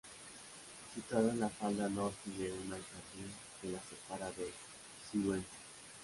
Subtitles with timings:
[0.95, 3.29] Situado en la falda norte de una alcarria
[3.61, 4.51] que la separa de
[5.11, 5.45] Sigüenza.